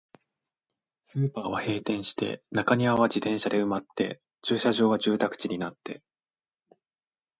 [1.03, 6.01] スーパーは閉店して、中庭は自転車で埋まって、駐車場は住宅地になって、